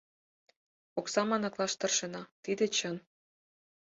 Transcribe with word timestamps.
Оксам 0.99 1.29
аныклаш 1.35 1.73
тыршена, 1.79 2.21
тиде 2.43 2.65
чын. 2.75 2.95